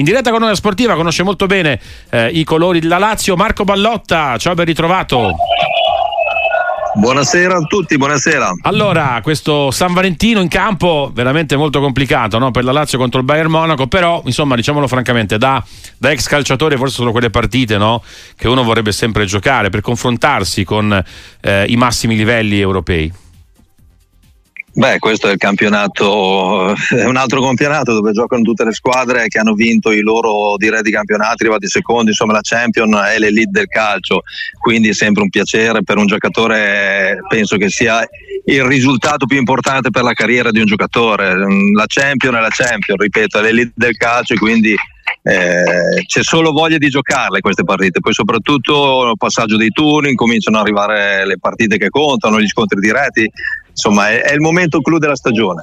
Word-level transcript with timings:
in 0.00 0.06
diretta 0.06 0.30
con 0.30 0.40
noi 0.40 0.50
a 0.50 0.54
Sportiva, 0.54 0.94
conosce 0.94 1.22
molto 1.22 1.46
bene 1.46 1.78
eh, 2.08 2.28
i 2.28 2.42
colori 2.42 2.80
della 2.80 2.98
Lazio. 2.98 3.36
Marco 3.36 3.64
Ballotta, 3.64 4.36
ciao 4.38 4.54
ben 4.54 4.64
ritrovato. 4.64 5.34
Buonasera 6.94 7.56
a 7.56 7.60
tutti, 7.60 7.96
buonasera. 7.96 8.50
Allora, 8.62 9.20
questo 9.22 9.70
San 9.70 9.92
Valentino 9.92 10.40
in 10.40 10.48
campo 10.48 11.10
veramente 11.12 11.54
molto 11.54 11.80
complicato 11.80 12.38
no? 12.38 12.50
per 12.50 12.64
la 12.64 12.72
Lazio 12.72 12.98
contro 12.98 13.20
il 13.20 13.26
Bayern 13.26 13.50
Monaco, 13.50 13.86
però 13.86 14.22
insomma 14.24 14.56
diciamolo 14.56 14.88
francamente, 14.88 15.36
da, 15.38 15.62
da 15.98 16.10
ex 16.10 16.26
calciatore 16.26 16.78
forse 16.78 16.94
sono 16.94 17.12
quelle 17.12 17.30
partite 17.30 17.76
no? 17.76 18.02
che 18.36 18.48
uno 18.48 18.64
vorrebbe 18.64 18.92
sempre 18.92 19.26
giocare 19.26 19.68
per 19.68 19.82
confrontarsi 19.82 20.64
con 20.64 21.04
eh, 21.42 21.64
i 21.68 21.76
massimi 21.76 22.16
livelli 22.16 22.58
europei. 22.58 23.12
Beh, 24.72 25.00
questo 25.00 25.26
è 25.28 25.32
il 25.32 25.36
campionato, 25.36 26.72
è 26.90 27.04
un 27.04 27.16
altro 27.16 27.42
campionato 27.42 27.92
dove 27.92 28.12
giocano 28.12 28.42
tutte 28.42 28.64
le 28.64 28.72
squadre 28.72 29.26
che 29.26 29.40
hanno 29.40 29.54
vinto 29.54 29.90
i 29.90 30.00
loro 30.00 30.56
diretti 30.56 30.92
campionati, 30.92 31.42
arrivati 31.42 31.66
secondi, 31.66 32.10
insomma 32.10 32.34
la 32.34 32.40
Champion 32.40 32.94
è 32.94 33.18
l'elite 33.18 33.50
del 33.50 33.66
calcio, 33.66 34.22
quindi 34.60 34.90
è 34.90 34.92
sempre 34.92 35.22
un 35.22 35.28
piacere 35.28 35.82
per 35.82 35.96
un 35.96 36.06
giocatore, 36.06 37.18
penso 37.28 37.56
che 37.56 37.68
sia 37.68 38.06
il 38.44 38.62
risultato 38.62 39.26
più 39.26 39.38
importante 39.38 39.90
per 39.90 40.04
la 40.04 40.12
carriera 40.12 40.52
di 40.52 40.60
un 40.60 40.66
giocatore. 40.66 41.34
La 41.74 41.86
Champion 41.86 42.36
è 42.36 42.40
la 42.40 42.48
Champion, 42.48 42.96
ripeto, 42.96 43.40
è 43.40 43.42
l'elite 43.42 43.72
del 43.74 43.96
calcio 43.96 44.34
e 44.34 44.38
quindi 44.38 44.76
eh, 45.22 46.04
c'è 46.06 46.22
solo 46.22 46.52
voglia 46.52 46.78
di 46.78 46.88
giocarle 46.88 47.40
queste 47.40 47.64
partite, 47.64 47.98
poi 47.98 48.12
soprattutto 48.12 49.10
il 49.10 49.16
passaggio 49.16 49.56
dei 49.56 49.70
turni, 49.70 50.14
cominciano 50.14 50.58
ad 50.58 50.62
arrivare 50.62 51.26
le 51.26 51.38
partite 51.38 51.76
che 51.76 51.88
contano, 51.88 52.40
gli 52.40 52.46
scontri 52.46 52.78
diretti, 52.78 53.28
insomma 53.80 54.10
è, 54.10 54.20
è 54.20 54.32
il 54.34 54.40
momento 54.40 54.80
clou 54.80 54.98
della 54.98 55.16
stagione. 55.16 55.62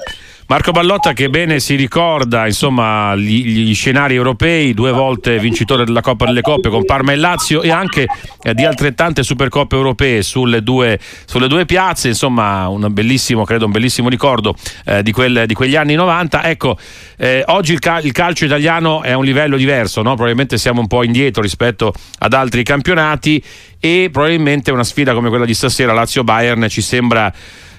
Marco 0.50 0.72
Ballotta 0.72 1.12
che 1.12 1.30
bene 1.30 1.60
si 1.60 1.76
ricorda 1.76 2.46
insomma, 2.46 3.14
gli, 3.18 3.44
gli, 3.44 3.76
scenari 3.76 4.16
europei, 4.16 4.74
due 4.74 4.94
volte 4.94 5.40
vincitore 5.40 5.84
della 5.84 6.00
Coppa 6.00 6.24
delle 6.24 6.40
Coppe 6.40 6.70
con 6.70 6.86
Parma 6.86 7.12
e 7.12 7.18
Lazio 7.18 7.62
e 7.62 7.70
anche 7.70 8.08
eh, 8.44 8.54
di 8.54 8.64
altrettante 8.64 9.24
Supercoppe 9.24 9.76
europee 9.76 10.22
sulle 10.22 10.64
due, 10.64 10.98
sulle 11.26 11.50
due, 11.50 11.66
piazze, 11.66 12.08
insomma 12.08 12.70
un 12.70 12.88
bellissimo, 12.92 13.44
credo 13.44 13.66
un 13.66 13.72
bellissimo 13.72 14.08
ricordo 14.08 14.56
eh, 14.86 15.04
di, 15.04 15.12
quel, 15.12 15.44
di, 15.48 15.54
quegli 15.54 15.76
anni 15.76 15.96
90. 15.96 16.44
Ecco, 16.46 16.78
eh, 17.18 17.44
oggi 17.48 17.74
il, 17.74 17.80
cal- 17.80 18.06
il, 18.06 18.14
calcio 18.14 18.46
italiano 18.46 19.04
è 19.04 19.12
a 19.12 19.18
un 19.18 19.26
livello 19.26 19.58
diverso, 19.58 20.02
no? 20.02 20.14
probabilmente 20.14 20.58
siamo 20.58 20.80
un 20.80 20.88
po' 20.88 21.04
indietro 21.04 21.42
rispetto 21.42 21.94
ad 22.20 22.32
altri 22.32 22.64
campionati 22.64 23.44
e 23.82 24.08
probabilmente 24.14 24.72
una 24.72 24.86
sfida 24.86 25.14
come 25.14 25.28
quella 25.28 25.44
di 25.44 25.54
stasera 25.54 25.92
Lazio-Bayern 25.92 26.70
ci 26.70 26.82
sembra 26.82 27.34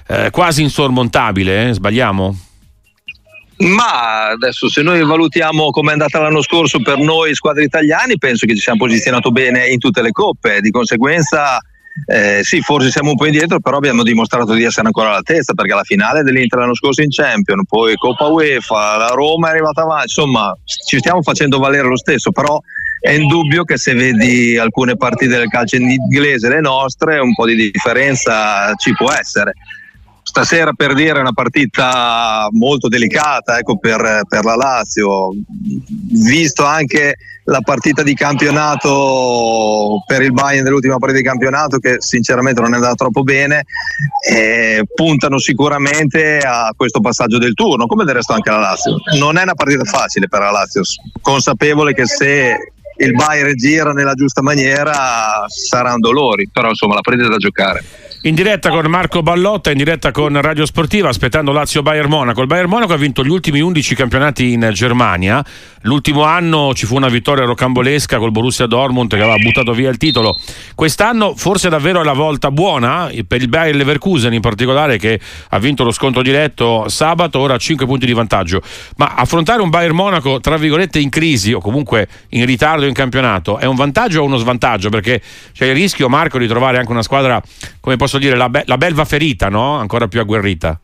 eh, 0.09 0.31
quasi 0.31 0.63
insormontabile, 0.63 1.69
eh? 1.69 1.73
sbagliamo? 1.73 2.35
Ma 3.57 4.29
adesso 4.29 4.69
se 4.69 4.81
noi 4.81 5.03
valutiamo 5.03 5.69
come 5.69 5.89
è 5.89 5.93
andata 5.93 6.19
l'anno 6.19 6.41
scorso 6.41 6.81
per 6.81 6.97
noi 6.97 7.35
squadre 7.35 7.63
italiane, 7.63 8.17
penso 8.17 8.47
che 8.47 8.55
ci 8.55 8.61
siamo 8.61 8.79
posizionato 8.79 9.31
bene 9.31 9.67
in 9.67 9.77
tutte 9.77 10.01
le 10.01 10.11
coppe, 10.11 10.61
di 10.61 10.71
conseguenza 10.71 11.59
eh, 12.05 12.39
sì, 12.43 12.61
forse 12.61 12.89
siamo 12.89 13.11
un 13.11 13.17
po' 13.17 13.25
indietro, 13.25 13.59
però 13.59 13.77
abbiamo 13.77 14.03
dimostrato 14.03 14.53
di 14.53 14.63
essere 14.63 14.87
ancora 14.87 15.09
all'altezza 15.09 15.53
perché 15.53 15.73
la 15.73 15.83
finale 15.83 16.23
dell'Inter 16.23 16.59
l'anno 16.59 16.75
scorso 16.75 17.01
in 17.01 17.09
Champions, 17.09 17.67
poi 17.67 17.95
Coppa 17.95 18.27
UEFA, 18.27 18.95
la 18.95 19.09
Roma 19.09 19.49
è 19.49 19.51
arrivata 19.51 19.81
avanti, 19.81 20.03
insomma 20.03 20.55
ci 20.63 20.97
stiamo 20.97 21.21
facendo 21.21 21.59
valere 21.59 21.87
lo 21.87 21.97
stesso, 21.97 22.31
però 22.31 22.59
è 23.01 23.11
indubbio 23.11 23.63
che 23.63 23.77
se 23.77 23.93
vedi 23.93 24.57
alcune 24.57 24.95
partite 24.95 25.37
del 25.37 25.49
calcio 25.49 25.75
inglese, 25.75 26.49
le 26.49 26.61
nostre, 26.61 27.19
un 27.19 27.33
po' 27.33 27.45
di 27.45 27.55
differenza 27.55 28.73
ci 28.75 28.93
può 28.93 29.11
essere 29.11 29.53
stasera 30.29 30.73
per 30.73 30.93
dire 30.93 31.17
è 31.17 31.21
una 31.21 31.33
partita 31.33 32.47
molto 32.51 32.87
delicata 32.87 33.57
ecco, 33.57 33.79
per, 33.79 34.21
per, 34.27 34.43
la 34.45 34.55
Lazio, 34.55 35.31
visto 36.11 36.63
anche 36.65 37.15
la 37.45 37.61
partita 37.61 38.03
di 38.03 38.13
campionato 38.13 40.03
per 40.05 40.21
il 40.21 40.31
Bayern 40.31 40.63
dell'ultima 40.63 40.99
partita 40.99 41.21
di 41.21 41.27
campionato 41.27 41.79
che 41.79 41.95
sinceramente 41.97 42.61
non 42.61 42.73
è 42.73 42.75
andata 42.75 42.93
troppo 42.93 43.23
bene, 43.23 43.65
eh, 44.29 44.83
puntano 44.93 45.39
sicuramente 45.39 46.37
a 46.37 46.73
questo 46.77 46.99
passaggio 46.99 47.39
del 47.39 47.55
turno, 47.55 47.87
come 47.87 48.05
del 48.05 48.13
resto 48.13 48.33
anche 48.33 48.51
la 48.51 48.59
Lazio. 48.59 48.97
Non 49.17 49.35
è 49.39 49.41
una 49.41 49.55
partita 49.55 49.83
facile 49.83 50.27
per 50.27 50.41
la 50.41 50.51
Lazio, 50.51 50.83
consapevole 51.21 51.95
che 51.95 52.05
se 52.05 52.55
il 52.97 53.13
Bayern 53.13 53.55
gira 53.55 53.93
nella 53.93 54.13
giusta 54.13 54.43
maniera 54.43 55.45
saranno 55.47 55.97
dolori, 55.97 56.47
però 56.53 56.69
insomma 56.69 56.93
la 56.93 57.01
partita 57.01 57.29
da 57.29 57.37
giocare 57.37 57.83
in 58.23 58.35
diretta 58.35 58.69
con 58.69 58.85
Marco 58.87 59.21
Ballotta, 59.21 59.71
in 59.71 59.77
diretta 59.77 60.11
con 60.11 60.39
Radio 60.41 60.65
Sportiva, 60.65 61.07
aspettando 61.07 61.53
Lazio 61.53 61.81
Bayern 61.81 62.09
Monaco. 62.09 62.41
Il 62.41 62.47
Bayern 62.47 62.67
Monaco 62.67 62.91
ha 62.91 62.97
vinto 62.97 63.23
gli 63.23 63.29
ultimi 63.29 63.61
11 63.61 63.95
campionati 63.95 64.51
in 64.51 64.69
Germania. 64.73 65.41
L'ultimo 65.83 66.23
anno 66.23 66.73
ci 66.73 66.85
fu 66.85 66.97
una 66.97 67.07
vittoria 67.07 67.45
rocambolesca 67.45 68.17
col 68.17 68.31
Borussia 68.31 68.65
Dortmund 68.65 69.09
che 69.09 69.21
aveva 69.21 69.37
buttato 69.37 69.71
via 69.71 69.89
il 69.89 69.95
titolo. 69.95 70.37
Quest'anno 70.75 71.33
forse 71.37 71.69
davvero 71.69 72.01
è 72.01 72.03
la 72.03 72.11
volta 72.11 72.51
buona 72.51 73.09
per 73.25 73.41
il 73.41 73.47
Bayern 73.47 73.77
Leverkusen 73.77 74.33
in 74.33 74.41
particolare 74.41 74.97
che 74.97 75.17
ha 75.51 75.59
vinto 75.59 75.85
lo 75.85 75.91
scontro 75.91 76.21
diretto 76.21 76.89
sabato, 76.89 77.39
ora 77.39 77.53
ha 77.53 77.57
5 77.57 77.85
punti 77.85 78.05
di 78.05 78.11
vantaggio. 78.11 78.61
Ma 78.97 79.13
affrontare 79.15 79.61
un 79.61 79.69
Bayern 79.69 79.95
Monaco 79.95 80.41
tra 80.41 80.57
virgolette 80.57 80.99
in 80.99 81.07
crisi 81.07 81.53
o 81.53 81.61
comunque 81.61 82.09
in 82.29 82.45
ritardo 82.45 82.85
in 82.85 82.93
campionato 82.93 83.59
è 83.59 83.65
un 83.65 83.75
vantaggio 83.75 84.19
o 84.19 84.25
uno 84.25 84.35
svantaggio? 84.35 84.89
Perché 84.89 85.21
c'è 85.53 85.67
il 85.67 85.73
rischio, 85.73 86.09
Marco, 86.09 86.37
di 86.37 86.47
trovare 86.47 86.77
anche 86.77 86.91
una 86.91 87.03
squadra 87.03 87.41
come 87.79 87.95
posso 88.09 88.17
dire, 88.17 88.35
la, 88.35 88.49
be- 88.49 88.63
la 88.65 88.77
belva 88.77 89.05
ferita, 89.05 89.49
no? 89.49 89.77
Ancora 89.77 90.07
più 90.07 90.19
agguerrita 90.19 90.79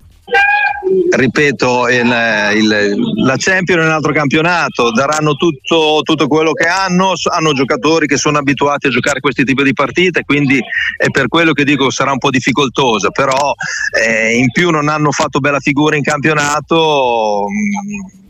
ripeto, 1.09 1.87
il, 1.89 2.13
il, 2.55 2.95
la 3.23 3.35
Champions 3.37 3.81
è 3.81 3.85
un 3.85 3.91
altro 3.91 4.13
campionato, 4.13 4.91
daranno 4.91 5.33
tutto, 5.33 6.01
tutto, 6.03 6.27
quello 6.27 6.51
che 6.51 6.67
hanno, 6.67 7.13
hanno 7.31 7.53
giocatori 7.53 8.05
che 8.05 8.17
sono 8.17 8.37
abituati 8.37 8.87
a 8.87 8.89
giocare 8.91 9.19
questi 9.19 9.43
tipi 9.43 9.63
di 9.63 9.73
partite, 9.73 10.23
quindi 10.23 10.59
è 10.97 11.09
per 11.09 11.27
quello 11.27 11.53
che 11.53 11.63
dico 11.63 11.89
sarà 11.89 12.11
un 12.11 12.19
po' 12.19 12.29
difficoltosa, 12.29 13.09
però 13.09 13.53
eh, 13.99 14.37
in 14.37 14.51
più 14.51 14.69
non 14.69 14.87
hanno 14.87 15.11
fatto 15.11 15.39
bella 15.39 15.59
figura 15.59 15.95
in 15.95 16.03
campionato. 16.03 17.45
Mh, 17.49 18.19
mm, 18.19 18.24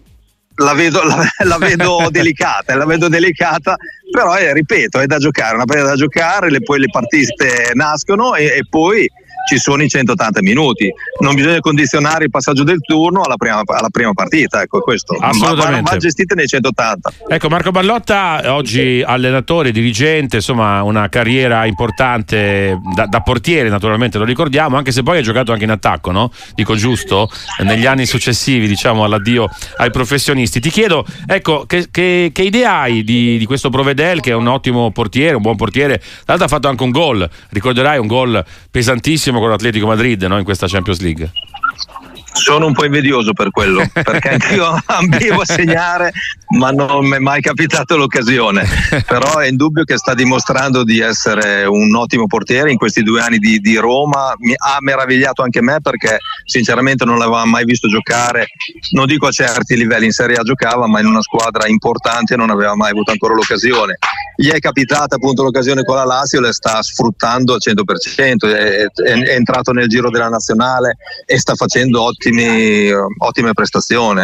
la 0.56 0.74
vedo, 0.74 1.04
la, 1.04 1.26
la 1.44 1.58
vedo 1.58 2.08
delicata, 2.12 2.76
la 2.76 2.86
vedo 2.86 3.08
delicata, 3.08 3.76
però 4.12 4.38
eh, 4.38 4.54
ripeto, 4.54 5.00
è 5.00 5.06
da 5.06 5.18
giocare, 5.18 5.56
una 5.56 5.66
partita 5.66 5.90
da 5.90 5.96
giocare, 5.96 6.50
le, 6.50 6.62
poi 6.62 6.80
le 6.80 6.90
partite 6.90 7.72
nascono 7.74 8.36
e, 8.36 8.46
e 8.46 8.66
poi 8.70 9.10
ci 9.48 9.58
sono 9.58 9.84
i 9.84 9.88
180 9.88 10.42
minuti. 10.42 10.92
Non 11.20 11.36
bisogna 11.36 11.60
condizionare 11.60 12.26
il 12.26 12.30
passaggio 12.30 12.64
del 12.64 12.80
turno 12.82 13.22
alla 13.22 13.36
prima, 13.36 13.62
alla 13.66 13.90
prima 13.90 14.12
partita, 14.14 14.62
ecco 14.62 14.80
questo. 14.80 15.16
Assolutamente. 15.16 15.82
Va, 15.84 15.92
va 15.92 15.98
gestite 15.98 16.36
nei 16.36 16.48
180. 16.48 17.14
Ecco, 17.28 17.50
Marco 17.50 17.72
Ballotta, 17.72 18.42
oggi 18.54 19.04
allenatore, 19.06 19.72
dirigente, 19.72 20.38
insomma, 20.38 20.82
una 20.84 21.10
carriera 21.10 21.66
importante 21.66 22.80
da, 22.94 23.06
da, 23.06 23.22
portiere, 23.22 23.70
naturalmente 23.70 24.18
lo 24.18 24.26
ricordiamo, 24.26 24.78
anche 24.78 24.92
se 24.92 25.04
poi 25.04 25.20
ha 25.20 25.22
giocato 25.22 25.52
anche 25.52 25.64
in 25.64 25.72
attacco, 25.72 26.12
no? 26.12 26.32
Dico 26.54 26.76
giusto, 26.76 27.30
negli 27.60 27.86
anni 27.86 28.06
successivi, 28.06 28.68
diciamo, 28.68 29.04
all'addio 29.04 29.50
ai 29.78 29.92
professionisti. 29.92 30.60
Ti 30.60 30.70
chiedo, 30.70 31.06
ecco, 31.28 31.66
che, 31.66 31.88
che, 31.92 32.32
che 32.34 32.42
idea 32.42 32.80
hai 32.80 33.04
di, 33.04 33.38
di 33.38 33.46
questo 33.46 33.70
Provedel, 33.70 34.22
che 34.22 34.32
è 34.32 34.36
un 34.36 34.48
ottimo 34.48 34.92
portiere, 34.92 35.36
un 35.36 35.42
buon 35.42 35.56
portiere, 35.56 36.00
tra 36.00 36.36
l'altro 36.36 36.46
ha 36.46 36.50
fatto 36.50 36.68
anche 36.68 36.84
un 36.84 36.92
gol, 36.92 37.30
ricorderai 37.50 38.00
un 38.00 38.08
gol 38.08 38.44
pesantissimo 38.72 39.35
con 39.40 39.50
l'Atletico 39.50 39.88
Madrid 39.88 40.22
no? 40.24 40.38
in 40.38 40.44
questa 40.44 40.68
Champions 40.68 41.00
League. 41.00 41.32
Sono 42.36 42.66
un 42.66 42.74
po' 42.74 42.84
invidioso 42.84 43.32
per 43.32 43.50
quello, 43.50 43.82
perché 43.94 44.30
anch'io 44.32 44.78
ambivo 44.88 45.42
a 45.42 45.46
segnare, 45.46 46.12
ma 46.58 46.70
non 46.70 47.08
mi 47.08 47.16
è 47.16 47.20
mai 47.20 47.42
capitato 47.42 47.96
l'occasione. 47.96 48.68
Però 49.08 49.38
è 49.38 49.48
indubbio 49.48 49.86
che 49.86 49.98
sta 49.98 50.14
dimostrando 50.14 50.84
di 50.84 51.00
essere 51.00 51.64
un 51.64 51.96
ottimo 51.96 52.28
portiere 52.28 52.72
in 52.72 52.78
questi 52.78 53.04
due 53.04 53.22
anni 53.22 53.38
di, 53.38 53.60
di 53.60 53.78
Roma. 53.78 54.34
Mi 54.40 54.54
ha 54.54 54.78
meravigliato 54.82 55.44
anche 55.44 55.62
me 55.62 55.80
perché 55.82 56.18
sinceramente 56.44 57.06
non 57.06 57.18
l'aveva 57.18 57.46
mai 57.46 57.64
visto 57.64 57.88
giocare, 57.88 58.48
non 58.92 59.06
dico 59.06 59.28
a 59.28 59.32
certi 59.32 59.78
livelli 59.78 60.06
in 60.06 60.12
Serie 60.12 60.36
A 60.36 60.44
giocava, 60.44 60.88
ma 60.88 61.00
in 61.00 61.06
una 61.06 61.22
squadra 61.22 61.68
importante 61.68 62.36
non 62.36 62.50
aveva 62.50 62.76
mai 62.76 62.92
avuto 62.92 63.12
ancora 63.12 63.34
l'occasione. 63.34 63.98
Gli 64.36 64.50
è 64.50 64.60
capitata 64.60 65.16
appunto 65.16 65.44
l'occasione 65.44 65.84
con 65.84 65.96
la 65.96 66.04
Lazio, 66.04 66.42
le 66.42 66.54
sta 66.54 66.82
sfruttando 66.82 67.54
al 67.54 67.60
100%, 67.66 68.48
è, 68.48 68.86
è, 68.86 69.34
entrato 69.36 69.72
nel 69.72 69.88
giro 69.88 70.10
della 70.10 70.30
nazionale 70.30 70.98
e 71.26 71.38
sta 71.40 71.56
facendo 71.56 72.04
ottimi, 72.04 72.92
ottime 73.20 73.54
prestazioni. 73.54 74.22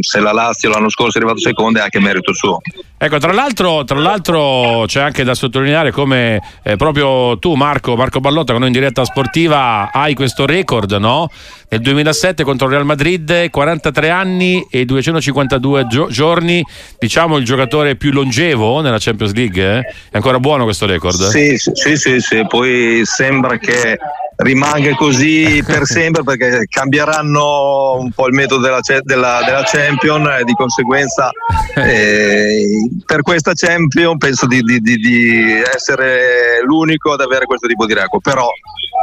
Se 0.00 0.20
la 0.20 0.32
Lazio 0.32 0.70
l'anno 0.70 0.90
scorso 0.90 1.18
è 1.18 1.20
arrivato 1.20 1.40
secondo 1.40 1.78
è 1.78 1.82
anche 1.82 2.00
merito 2.00 2.32
suo. 2.32 2.58
Ecco, 3.04 3.18
tra 3.18 3.32
l'altro, 3.32 3.82
tra 3.82 3.98
l'altro 3.98 4.84
c'è 4.86 5.00
anche 5.00 5.24
da 5.24 5.34
sottolineare 5.34 5.90
come 5.90 6.40
eh, 6.62 6.76
proprio 6.76 7.36
tu, 7.40 7.54
Marco, 7.54 7.96
Marco 7.96 8.20
Ballotta, 8.20 8.52
con 8.52 8.60
noi 8.60 8.70
in 8.70 8.78
diretta 8.78 9.04
sportiva, 9.04 9.90
hai 9.90 10.14
questo 10.14 10.46
record, 10.46 10.92
no? 10.92 11.28
Nel 11.68 11.80
2007 11.80 12.44
contro 12.44 12.68
il 12.68 12.74
Real 12.74 12.84
Madrid, 12.84 13.50
43 13.50 14.08
anni 14.08 14.64
e 14.70 14.84
252 14.84 15.86
gio- 15.88 16.06
giorni, 16.10 16.64
diciamo 16.96 17.38
il 17.38 17.44
giocatore 17.44 17.96
più 17.96 18.12
longevo 18.12 18.80
nella 18.80 18.98
Champions 19.00 19.32
League. 19.32 19.78
Eh? 19.78 19.80
È 19.80 20.16
ancora 20.16 20.38
buono 20.38 20.62
questo 20.62 20.86
record? 20.86 21.26
Sì, 21.26 21.58
sì, 21.58 21.96
sì, 21.96 22.20
sì. 22.20 22.46
poi 22.46 23.00
sembra 23.02 23.58
che 23.58 23.98
rimanga 24.36 24.94
così 24.96 25.62
per 25.64 25.84
sempre 25.84 26.22
perché 26.22 26.66
cambieranno 26.68 27.96
un 27.98 28.10
po' 28.12 28.26
il 28.26 28.34
metodo 28.34 28.62
della, 28.62 28.80
della, 29.02 29.42
della 29.44 29.62
Champion 29.64 30.26
e 30.28 30.44
di 30.44 30.54
conseguenza 30.54 31.30
eh, 31.76 32.88
per 33.04 33.22
questa 33.22 33.52
Champion 33.54 34.18
penso 34.18 34.46
di, 34.46 34.60
di, 34.60 34.80
di, 34.80 34.96
di, 34.96 35.62
essere 35.74 36.60
l'unico 36.64 37.12
ad 37.12 37.20
avere 37.20 37.46
questo 37.46 37.66
tipo 37.66 37.86
di 37.86 37.94
record, 37.94 38.22
però 38.22 38.48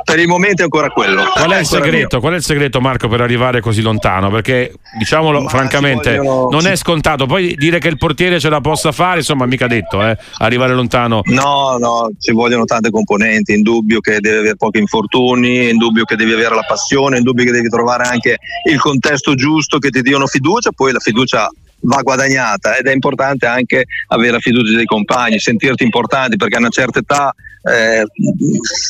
per 0.10 0.20
il 0.20 0.28
momento 0.28 0.62
è 0.62 0.64
ancora 0.64 0.90
quello. 0.90 1.24
Qual 1.26 1.52
è, 1.52 1.56
è 1.56 1.60
il 1.60 1.66
segreto? 1.66 2.20
Qual 2.20 2.34
è 2.34 2.36
il 2.36 2.44
segreto 2.44 2.82
Marco 2.82 3.08
per 3.08 3.22
arrivare 3.22 3.62
così 3.62 3.82
lontano? 3.82 4.30
Perché 4.30 4.74
diciamolo 4.98 5.42
Ma 5.42 5.50
francamente 5.50 6.18
vogliono... 6.18 6.50
non 6.50 6.68
è 6.68 6.76
scontato, 6.76 7.26
poi 7.26 7.56
dire 7.56 7.80
che 7.80 7.88
il 7.88 7.98
portiere 7.98 8.40
ce 8.40 8.50
la 8.50 8.62
possa 8.62 8.92
fare, 8.92 9.20
insomma 9.20 9.46
mica 9.46 9.68
detto, 9.68 10.02
eh, 10.02 10.18
arrivare 10.40 10.74
lontano. 10.74 11.22
No, 11.26 11.78
no, 11.78 12.10
ci 12.20 12.34
vogliono 12.34 12.66
tante 12.66 12.90
componenti, 12.90 13.54
indubbio 13.54 14.00
che 14.00 14.20
deve 14.20 14.38
avere 14.40 14.56
pochi 14.56 14.80
infortuni, 14.80 15.70
indubbio 15.70 16.06
che 16.06 16.16
devi 16.16 16.34
avere 16.34 16.56
la 16.56 16.66
passione, 16.68 17.18
indubbio 17.18 17.46
che 17.46 17.52
devi 17.52 17.70
trovare 17.70 18.04
anche 18.04 18.38
il 18.70 18.80
contesto 18.80 19.36
giusto 19.36 19.78
che 19.78 19.90
ti 19.90 20.02
diano 20.02 20.26
fiducia, 20.26 20.72
poi 20.72 20.92
la 20.92 21.00
fiducia 21.00 21.50
va 21.82 22.02
guadagnata 22.02 22.76
ed 22.76 22.88
è 22.88 22.92
importante 22.92 23.46
anche 23.46 23.86
avere 24.08 24.34
la 24.34 24.40
fiducia 24.40 24.76
dei 24.76 24.86
compagni, 24.86 25.40
sentirti 25.40 25.84
importanti 25.84 26.36
perché 26.36 26.56
a 26.56 26.60
una 26.60 26.70
certa 26.70 27.00
età 27.00 27.34
eh, 27.70 28.06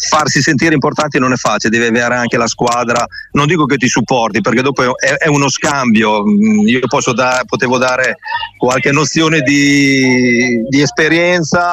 farsi 0.10 0.42
sentire 0.42 0.74
importanti 0.74 1.20
non 1.20 1.34
è 1.34 1.36
facile, 1.36 1.78
devi 1.78 1.96
avere 1.96 2.16
anche 2.16 2.38
la 2.38 2.48
squadra, 2.48 3.06
non 3.34 3.48
dico 3.48 3.66
che 3.66 3.78
ti 3.78 3.88
supporti 3.88 4.42
perché 4.42 4.62
dopo 4.62 4.98
è, 4.98 5.14
è 5.18 5.28
uno 5.28 5.50
scambio, 5.50 6.24
mm, 6.26 6.68
io 6.68 6.80
da, 7.14 7.44
potevo 7.46 7.78
dare 7.78 8.18
qualche 8.58 8.92
nozione 8.92 9.42
di, 9.42 10.64
di, 10.68 10.81
esperienza 10.81 11.72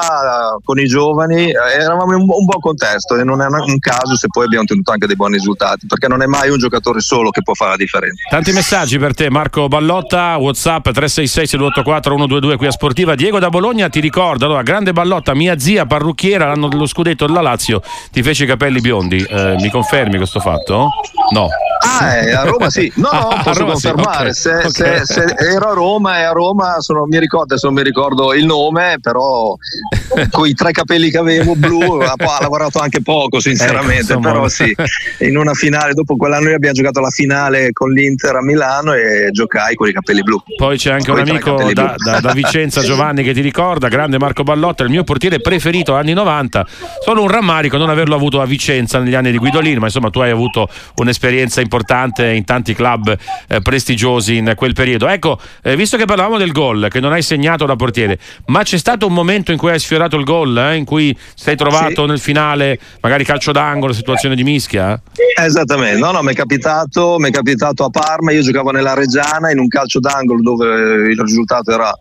con 0.63 0.79
i 0.79 0.85
giovani, 0.85 1.51
eravamo 1.51 2.13
in 2.13 2.21
un, 2.21 2.29
un 2.29 2.45
buon 2.45 2.59
contesto 2.59 3.15
e 3.15 3.23
non 3.23 3.41
è 3.41 3.45
un 3.45 3.79
caso 3.79 4.15
se 4.15 4.27
poi 4.27 4.45
abbiamo 4.45 4.63
ottenuto 4.63 4.91
anche 4.91 5.07
dei 5.07 5.15
buoni 5.15 5.35
risultati 5.35 5.85
perché 5.87 6.07
non 6.07 6.21
è 6.21 6.25
mai 6.25 6.49
un 6.49 6.57
giocatore 6.57 6.99
solo 6.99 7.29
che 7.29 7.41
può 7.41 7.53
fare 7.53 7.71
la 7.71 7.77
differenza. 7.77 8.27
Tanti 8.29 8.51
messaggi 8.51 8.97
per 8.97 9.13
te 9.13 9.29
Marco 9.29 9.67
Ballotta, 9.67 10.37
Whatsapp 10.37 10.83
366 10.83 11.47
684 11.47 12.11
122 12.11 12.57
qui 12.57 12.67
a 12.67 12.71
Sportiva, 12.71 13.15
Diego 13.15 13.39
da 13.39 13.49
Bologna 13.49 13.89
ti 13.89 13.99
ricorda, 13.99 14.45
allora, 14.45 14.61
grande 14.63 14.93
Ballotta, 14.93 15.33
mia 15.33 15.57
zia 15.59 15.85
parrucchiera 15.85 16.47
l'anno 16.47 16.67
dello 16.67 16.85
scudetto 16.97 17.27
della 17.27 17.41
Lazio 17.41 17.81
ti 18.11 18.23
fece 18.23 18.45
i 18.45 18.47
capelli 18.47 18.81
biondi. 18.81 19.23
Eh, 19.23 19.55
mi 19.59 19.69
confermi 19.69 20.17
questo 20.17 20.39
fatto? 20.39 20.89
No. 21.31 21.47
Ah, 21.87 22.15
eh, 22.15 22.31
a 22.31 22.43
Roma 22.43 22.69
sì. 22.69 22.91
No, 22.95 23.09
no, 23.11 23.29
ah, 23.29 23.43
posso 23.43 23.65
confermare. 23.65 24.33
Sì, 24.33 24.49
okay. 24.49 24.69
Se, 24.69 24.83
okay. 24.83 25.05
Se, 25.05 25.27
se, 25.27 25.35
ero 25.51 25.69
a 25.69 25.73
Roma 25.73 26.19
e 26.19 26.23
a 26.23 26.31
Roma 26.31 26.79
sono, 26.79 27.05
mi 27.05 27.19
ricordo, 27.19 27.53
adesso 27.53 27.67
non 27.67 27.75
mi 27.75 27.83
ricordo 27.83 28.33
il 28.33 28.45
nome, 28.45 28.97
però 29.01 29.55
con 30.31 30.47
i 30.47 30.53
tre 30.53 30.71
capelli 30.71 31.09
che 31.09 31.17
avevo 31.17 31.55
blu 31.55 31.99
ha, 31.99 32.13
ha 32.15 32.37
lavorato 32.41 32.79
anche 32.79 33.01
poco, 33.01 33.39
sinceramente. 33.39 34.13
Ecco, 34.13 34.21
però 34.21 34.47
sì, 34.47 34.75
in 35.19 35.37
una 35.37 35.53
finale, 35.53 35.93
dopo 35.93 36.15
quell'anno 36.15 36.45
noi 36.45 36.53
abbiamo 36.53 36.75
giocato 36.75 36.99
la 36.99 37.09
finale 37.09 37.71
con 37.71 37.91
l'Inter 37.91 38.35
a 38.35 38.43
Milano 38.43 38.93
e 38.93 39.29
giocai 39.31 39.75
con 39.75 39.87
i 39.87 39.93
capelli 39.93 40.23
blu. 40.23 40.41
Poi 40.55 40.77
c'è 40.77 40.91
anche 40.91 41.11
con 41.11 41.19
un 41.19 41.29
amico 41.29 41.55
da, 41.73 41.95
da, 41.97 42.19
da, 42.19 42.33
Vicenza, 42.33 42.81
Giovanni, 42.83 43.23
che 43.23 43.33
ti 43.33 43.41
ricorda, 43.41 43.87
grande 43.87 44.17
Marco 44.17 44.43
Ballotta, 44.43 44.83
il 44.83 44.89
mio 44.89 45.03
portiere 45.03 45.39
preferito 45.39 45.95
anni 45.95 46.13
90. 46.13 46.65
Solo 47.03 47.21
un 47.21 47.29
rammarico 47.29 47.77
non 47.77 47.89
averlo 47.89 48.15
avuto 48.15 48.41
a 48.41 48.45
Vicenza 48.45 48.99
negli 48.99 49.15
anni 49.15 49.31
di 49.31 49.37
Guidolino, 49.37 49.79
ma 49.79 49.85
insomma 49.85 50.09
tu 50.09 50.19
hai 50.19 50.31
avuto 50.31 50.67
un'esperienza 50.95 51.61
importante 51.61 51.76
in 51.79 52.43
tanti 52.43 52.73
club 52.73 53.15
eh, 53.47 53.61
prestigiosi 53.61 54.37
in 54.37 54.53
quel 54.55 54.73
periodo. 54.73 55.07
Ecco, 55.07 55.39
eh, 55.61 55.75
visto 55.75 55.97
che 55.97 56.05
parlavamo 56.05 56.37
del 56.37 56.51
gol, 56.51 56.87
che 56.89 56.99
non 56.99 57.11
hai 57.11 57.21
segnato 57.21 57.65
da 57.65 57.75
portiere, 57.75 58.17
ma 58.47 58.63
c'è 58.63 58.77
stato 58.77 59.07
un 59.07 59.13
momento 59.13 59.51
in 59.51 59.57
cui 59.57 59.71
hai 59.71 59.79
sfiorato 59.79 60.17
il 60.17 60.23
gol, 60.23 60.57
eh, 60.57 60.75
in 60.75 60.85
cui 60.85 61.15
sei 61.35 61.55
trovato 61.55 62.03
sì. 62.03 62.07
nel 62.07 62.19
finale, 62.19 62.79
magari 63.01 63.23
calcio 63.23 63.51
d'angolo, 63.51 63.93
situazione 63.93 64.35
di 64.35 64.43
mischia? 64.43 64.99
Esattamente, 65.39 65.99
no, 65.99 66.11
no, 66.11 66.21
mi 66.21 66.31
è 66.31 66.35
capitato, 66.35 67.17
mi 67.19 67.29
è 67.29 67.31
capitato 67.31 67.83
a 67.83 67.89
Parma, 67.89 68.31
io 68.31 68.41
giocavo 68.41 68.71
nella 68.71 68.93
Reggiana 68.93 69.51
in 69.51 69.59
un 69.59 69.67
calcio 69.67 69.99
d'angolo 69.99 70.41
dove 70.41 71.11
il 71.11 71.19
risultato 71.19 71.71
era 71.71 71.91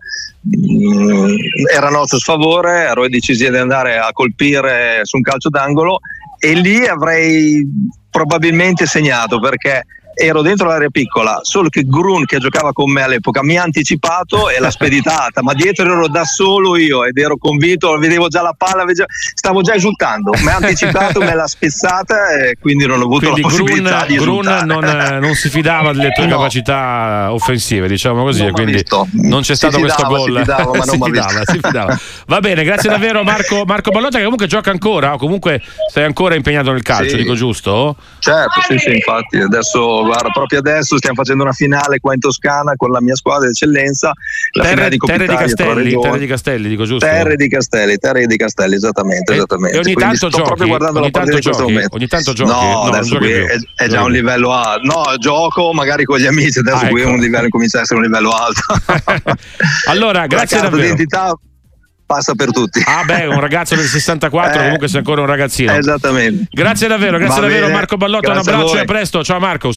mm, 0.47 1.35
era 1.75 1.89
a 1.89 1.91
nostro 1.91 2.19
sfavore, 2.19 2.85
ero 2.85 3.09
deciso 3.09 3.49
di 3.49 3.57
andare 3.57 3.99
a 3.99 4.11
colpire 4.13 5.01
su 5.03 5.17
un 5.17 5.23
calcio 5.23 5.49
d'angolo 5.49 6.01
e 6.39 6.53
lì 6.55 6.87
avrei 6.87 7.67
probabilmente 8.17 8.87
segnato 8.87 9.39
perché 9.39 9.85
ero 10.19 10.41
dentro 10.41 10.69
l'area 10.69 10.89
piccola, 10.89 11.41
solo 11.43 11.69
che 11.69 11.83
Grun 11.85 12.25
che 12.25 12.39
giocava 12.39 12.73
con 12.73 12.91
me 12.91 13.03
all'epoca 13.03 13.43
mi 13.43 13.59
ha 13.59 13.63
anticipato 13.63 14.49
e 14.49 14.59
l'ha 14.59 14.71
speditata, 14.71 15.43
ma 15.43 15.53
dietro 15.53 15.85
ero 15.85 16.09
da 16.09 16.25
solo 16.25 16.77
io 16.77 17.05
ed 17.05 17.19
ero 17.19 17.37
convinto, 17.37 17.99
vedevo 17.99 18.29
già 18.29 18.41
la 18.41 18.55
palla, 18.57 18.85
stavo 19.35 19.61
già 19.61 19.75
esultando, 19.75 20.33
mi 20.41 20.49
ha 20.49 20.57
anticipato, 20.57 21.21
me 21.21 21.35
l'ha 21.35 21.47
spezzata 21.47 22.31
e 22.31 22.57
quindi 22.59 22.87
non 22.87 23.01
ho 23.01 23.05
avuto 23.05 23.31
quindi 23.31 23.43
la 23.43 23.49
possibilità 23.49 24.07
Grun, 24.07 24.07
di 24.07 24.15
esultare. 24.15 24.67
Grun 24.67 24.81
non, 24.81 24.85
eh, 24.85 25.19
non, 25.21 25.35
si 25.35 25.51
fidava 25.51 25.93
delle 25.93 26.13
tue 26.13 26.25
no. 26.27 26.37
capacità 26.37 27.29
offensive, 27.31 27.87
diciamo 27.87 28.25
così, 28.25 28.45
non 28.45 28.53
quindi 28.53 28.83
non 29.13 29.43
c'è 29.43 29.55
stato 29.55 29.79
questo 29.79 30.03
gol. 30.07 30.33
Si 30.33 30.39
fidava, 30.39 30.65
ma 30.65 30.71
non 30.85 30.85
si, 30.85 31.03
fidava, 31.03 31.43
si 31.45 31.61
fidava. 31.63 32.01
Va 32.27 32.41
bene, 32.41 32.65
grazie 32.65 32.89
davvero 32.89 33.23
Marco, 33.23 33.65
Marco 33.67 33.91
Ballotta 33.91 34.17
che 34.17 34.25
comunque 34.25 34.47
gioca 34.47 34.71
ancora, 34.71 35.13
o 35.13 35.19
comunque 35.19 35.63
sei 35.93 36.05
ancora 36.05 36.35
impegnato 36.35 36.73
nel 36.73 36.83
calcio, 36.83 37.11
sì. 37.11 37.17
dico 37.17 37.35
giusto? 37.35 37.97
Certo, 38.19 38.61
sì, 38.67 38.79
sì, 38.79 38.95
infatti 38.95 39.37
adesso 39.37 40.06
guarda, 40.07 40.31
proprio 40.31 40.59
adesso 40.61 40.97
stiamo 40.97 41.17
facendo 41.17 41.43
una 41.43 41.53
finale 41.53 41.99
qua 42.01 42.15
in 42.15 42.21
Toscana 42.21 42.75
con 42.77 42.91
la 42.91 43.01
mia 43.01 43.15
squadra 43.15 43.47
d'eccellenza. 43.47 44.13
La 44.53 44.63
terre, 44.65 44.89
di, 44.89 44.97
terre 44.99 45.27
di 45.27 45.35
Castelli, 45.35 46.01
terre 46.01 46.19
di 46.19 46.27
Castelli, 46.27 46.69
dico 46.69 46.85
giusto? 46.85 47.07
Terre 47.07 47.37
di 47.37 47.49
Castelli, 47.49 47.97
terre 47.99 48.27
di 48.27 48.37
Castelli, 48.37 48.75
esattamente. 48.75 49.33
E, 49.33 49.37
esattamente. 49.37 49.77
E 49.77 49.81
ogni 49.81 49.93
Quindi 49.93 50.19
tanto 50.19 50.29
giochi, 50.29 50.47
proprio 50.47 50.67
guardando 50.69 50.99
ogni 50.99 51.11
la 51.11 51.19
partita 51.19 51.37
in 51.37 51.43
questo 51.43 51.63
momento. 51.63 51.97
Ogni 51.97 52.07
tanto 52.07 52.33
giochi? 52.33 52.51
No, 52.51 52.61
no 52.61 52.83
adesso 52.83 53.19
qui 53.19 53.31
è, 53.31 53.57
è, 53.75 53.89
già 53.89 54.03
un 54.03 54.13
livello 54.13 54.53
alto. 54.53 54.87
No, 54.87 55.17
gioco 55.19 55.73
magari 55.73 56.05
con 56.05 56.19
gli 56.19 56.27
amici, 56.27 56.59
adesso 56.59 56.85
ah, 56.85 56.89
qui 56.89 57.01
ecco. 57.03 57.11
un 57.11 57.19
livello 57.19 57.49
comincia 57.49 57.79
a 57.79 57.81
essere 57.83 57.99
un 57.99 58.07
livello 58.07 58.31
alto. 58.31 59.35
allora, 59.89 60.27
grazie 60.27 60.61
davvero. 60.61 60.83
D'identità 60.83 61.35
passa 62.07 62.35
per 62.35 62.53
tutti. 62.53 62.83
Ah, 62.87 63.03
beh, 63.05 63.27
un 63.27 63.41
ragazzo 63.41 63.75
del 63.75 63.85
64, 63.85 64.53
eh, 64.61 64.63
comunque 64.63 64.89
sei 64.89 64.99
ancora 64.99 65.21
un 65.21 65.27
ragazzino. 65.27 65.75
Esattamente. 65.75 66.47
Grazie 66.51 66.87
davvero, 66.89 67.19
grazie 67.19 67.41
davvero. 67.41 67.69
Marco 67.69 67.97
Ballotto. 67.97 68.31
Un 68.31 68.39
abbraccio 68.39 68.77
e 68.77 68.81
a 68.81 68.85
presto. 68.85 69.25
Ciao 69.25 69.41
Marco. 69.41 69.73